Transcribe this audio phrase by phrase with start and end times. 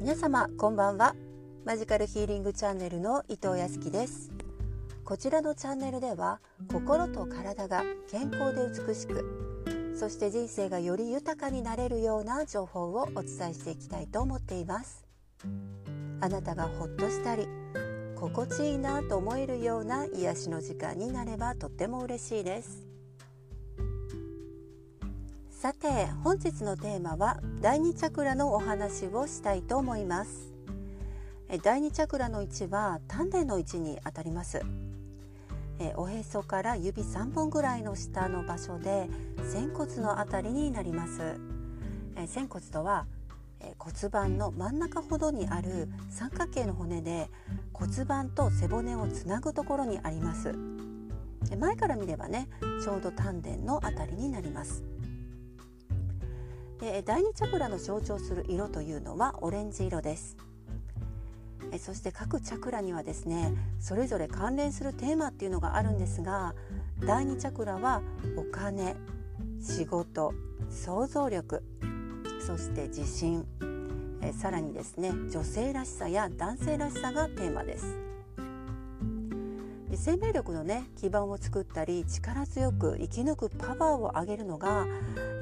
[0.00, 1.14] 皆様こんばんは。
[1.66, 4.30] マジカルヒーリングチャンネルの伊藤康樹です。
[5.04, 6.40] こちらのチャンネルでは
[6.72, 15.04] 心と体が健康で美しくそして人生がより豊かになれるような情報をお伝えしていきたいと思っています。
[16.22, 17.46] あなたがほっとしたり
[18.16, 22.89] 心地いいなと思えるような癒しの時間になればとっても嬉しいです。
[25.60, 30.54] さて本日のテーマは第二チャクラのお話をしたいと思います。
[31.62, 34.62] 第二チャクラの位置は丹田の位置にあたります。
[35.96, 39.10] おへそから指3本ぐらいの下の場所で
[39.52, 41.38] 仙骨のあたりになります。
[42.26, 43.04] 仙骨とは
[43.76, 47.28] 骨盤の真ん中ほどにある三角形の骨で
[47.74, 50.54] 骨盤と背骨をつなぐところにあります。
[51.58, 52.48] 前から見ればね
[52.82, 54.82] ちょうど丹田のあたりになります。
[56.80, 60.36] で第2チャクラの象徴する色というのはオレンジ色です。
[61.78, 66.54] そして各チャクラにはですねそれぞれ関連するテーマっていうのがあるんですが
[66.98, 68.02] 第2チャクラは
[68.36, 68.96] お金
[69.60, 70.32] 仕事
[70.68, 71.62] 想像力
[72.44, 73.46] そして自信
[74.22, 78.09] えさらにですね女性らしさや男性らしさがテーマです。
[80.00, 84.86] 生命力のね基盤を作ったり力強く生き抜くパワーを上げるのが、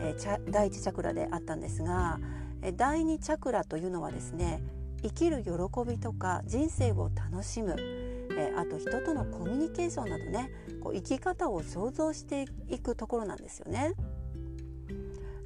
[0.00, 2.18] えー、第1チャクラであったんですが、
[2.60, 4.60] え第2チャクラというのはですね
[5.02, 5.50] 生きる喜
[5.88, 10.50] びとか人生を楽しむ、えー、あと人とのコミュニケーションなどね
[10.82, 13.94] こう生き方を想像していくところなんですよね。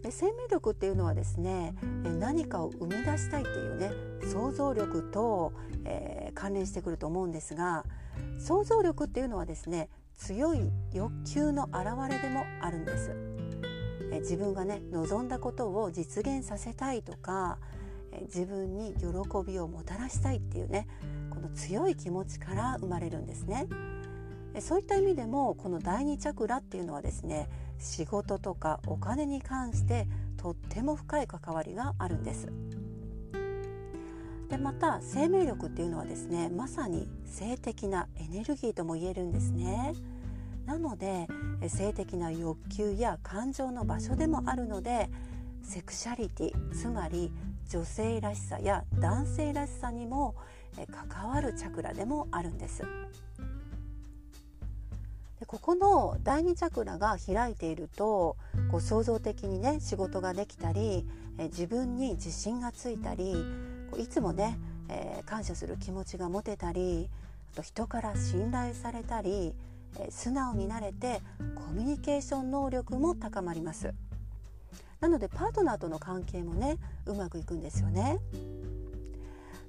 [0.03, 1.75] で生命力っていうのはですね
[2.19, 3.91] 何かを生み出したいっていうね
[4.31, 5.53] 想像力と、
[5.85, 7.85] えー、関連してくると思うんですが
[8.39, 13.11] 想像力っていうのはですね強い欲求の表れでもあるんです。
[14.13, 17.59] え自分がね望んだことを実現させたいとか
[18.13, 19.07] え自分に喜
[19.47, 20.87] びをもたらしたいっていうね
[21.31, 23.67] この強い気持ちから生まれるんですね。
[24.61, 27.49] そういった意味でもこの第二チャクラっていうのはですね
[27.83, 30.07] 仕事とかお金に関して
[30.37, 32.49] とっても深い関わりがあるんです。
[34.49, 39.95] でまた生命力っていうのはですねまさに性的なエネルギーとも言えるんですね。
[40.67, 41.27] なので
[41.69, 45.11] 性的な欲求や感情の場所でもあるので
[45.63, 47.33] セクシャリティつまり
[47.69, 50.37] 女性らしさや男性らしさにも
[51.11, 52.85] 関わるチャクラでもあるんです。
[55.43, 58.37] でここの第二チャクラが開いていると
[58.71, 61.05] こう創造的にね仕事ができたり
[61.37, 63.35] え自分に自信がついたり
[63.91, 64.57] こういつもね、
[64.89, 67.11] えー、感謝する気持ちが持てたり
[67.55, 69.53] あと人から信頼されたり、
[69.99, 71.21] えー、素直になれて
[71.57, 73.93] コミュニケーション能力も高まります。
[75.01, 76.77] なのでパートナーとの関係もね
[77.07, 78.21] うまくいくんですよね。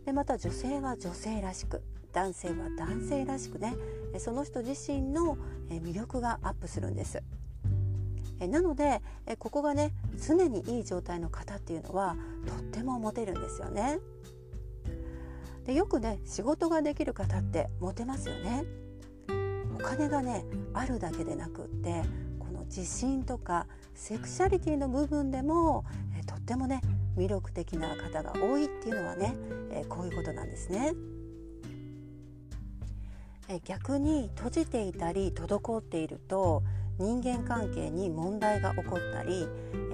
[0.05, 1.81] でまた女性は女性らしく
[2.13, 3.75] 男性は男性らしくね
[4.19, 5.37] その人自身の
[5.69, 7.21] 魅力がアップするんです。
[8.39, 9.01] なので
[9.39, 9.93] ここがね
[10.27, 12.15] 常にいい状態の方っていうのは
[12.45, 13.99] とってもモテるんですよね。
[15.65, 18.65] でよくね仕事ができる方ってモテますよね。
[19.73, 22.03] お金がねあるだけでなくって
[22.39, 23.65] この自信とか
[23.95, 25.85] セクシャリティの部分でも
[26.27, 26.81] とってもね
[27.17, 29.35] 魅力的な方が多いっていうのはね
[29.71, 30.93] えこういうことなんですね。
[33.65, 36.63] 逆に閉じていたり滞っていると
[36.99, 39.47] 人間関係に問題が起こったり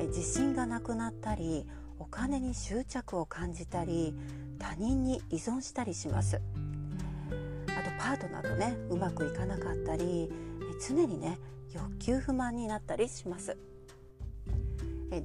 [0.08, 1.66] 自信がなくなったり
[1.98, 4.14] お金に執着を感じたり
[4.58, 6.42] 他人に依存したりします。
[7.68, 10.32] あとパートナーとねうまくいかなかったり
[10.88, 11.40] 常にね
[11.74, 13.58] 欲求不満になったりします。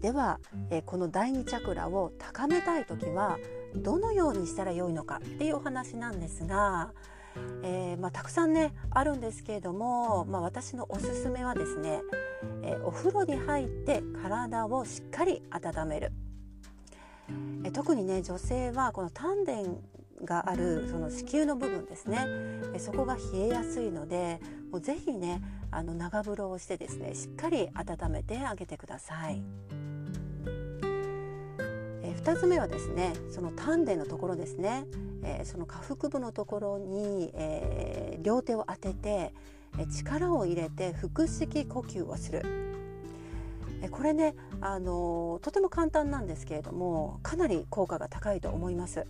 [0.01, 0.41] では
[0.87, 3.39] この第二チャクラを高めたい時は
[3.77, 6.93] どのようにしたらよいのかっていうお話なんですが
[7.63, 12.01] えー、まあ、たくさんねあるんですけれども、まあ、私のおすすめはですね、
[12.63, 16.13] えー、お風呂に入って体をしっかり温める、
[17.65, 19.53] えー、特にね女性はこの丹田
[20.25, 22.27] があるその子宮の部分ですね、
[22.75, 24.41] えそこが冷えやすいので
[24.71, 29.43] もうぜひねあの長風呂をしてですねしっかり温めてあげてください。
[32.25, 34.87] 2つ目はですねその丹田のところですね
[35.25, 39.33] えー、その下腹部のところに、えー、両手を当てて、
[39.77, 42.43] え力を入れて腹式呼吸をする。
[43.83, 49.07] えこれね、あのとても簡単なんですけれどもかなり効果が高いと思います。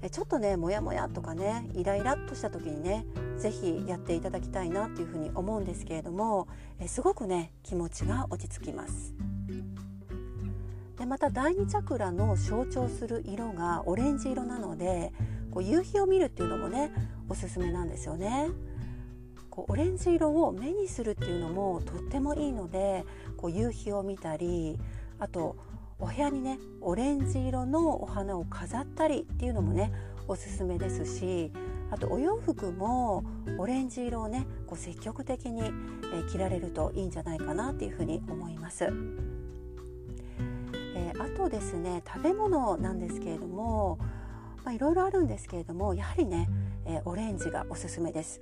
[0.00, 3.04] えちょっとねモヤモヤとかねイライラっとした時にね
[3.36, 6.46] 是非やっていただきたいなっていうふうに思うんですけれども
[6.78, 9.27] えすごくね気持ちが落ち着きます。
[10.98, 15.12] でまた第2チャクラの象徴する色がオレンジ色なので
[15.50, 16.92] こう夕日を見るっていうのもね
[17.28, 18.48] おすすめなんですよね。
[19.48, 23.04] こうオレンジ色を目にするっていうのもとってもいいので
[23.36, 24.78] こう夕日を見たり
[25.18, 25.56] あと
[25.98, 29.92] お部屋にねオレンジ色のお花を飾ったりっていうのもね
[30.28, 31.50] おすすめですし
[31.90, 33.24] あとお洋服も
[33.56, 35.72] オレンジ色をねこう積極的に、
[36.30, 38.92] 着られるといいんじゃないかなっていうふうに思います。
[41.48, 43.98] ですね食べ物なんですけれども、
[44.70, 46.48] いろいろあるんですけれどもやはりね、
[46.86, 48.40] えオレンジがおすすめです。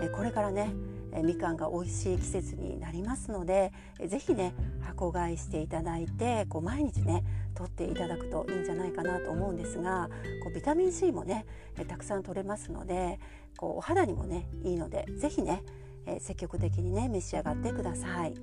[0.00, 0.72] えこれからね
[1.12, 10.10] えみかんが美味しい季節になりますのでえ是非ね箱買いしていただいてこう毎日ね取っていただくといいんじゃないかなと思うんですが
[10.42, 11.46] こうビタミン C もね
[11.78, 13.18] えたくさん取れますので
[13.56, 15.62] こうお肌にもねいいので是非ね
[16.04, 18.34] え積極的にね召し上がってください。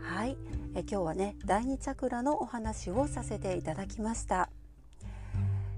[0.00, 0.36] はい
[0.74, 4.48] え今日はね第2チャクラのお話をさせていただきました。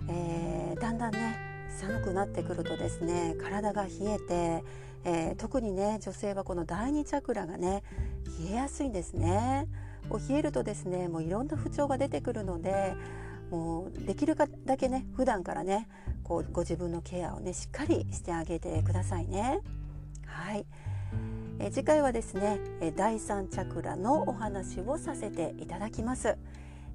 [0.08, 1.36] えー、だんだんね
[1.80, 4.64] 寒くなってくるとですね体が冷えて、
[5.04, 7.82] えー、特にね女性はこの第2チャクラがね
[8.46, 9.66] 冷えやすいんですね。
[10.08, 12.94] こう冷えるとですねもういろんな不調が出てくるので
[13.50, 15.88] もうできるだけね普段からね
[16.22, 19.60] こうご自分のケアをねしっかりしてあげてくださいね。
[20.26, 20.66] はい、
[21.58, 22.58] え次回はですね
[22.96, 26.36] 第3チャクラのお話をさせていただきます。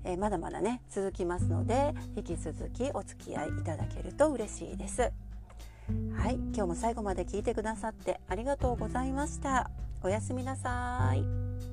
[0.06, 5.12] え、まだまだね続きますので引き続きお付き合いいただけると嬉しいです。
[6.16, 9.70] はい今日も最後まで聞いてくださってありがとうございました。
[10.04, 11.69] おやすみなさい。